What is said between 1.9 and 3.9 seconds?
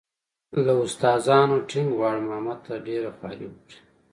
غواړم احمد ته ډېره خواري وکړي.